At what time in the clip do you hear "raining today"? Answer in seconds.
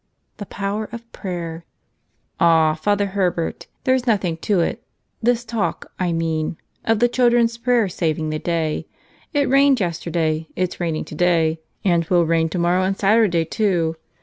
10.79-11.59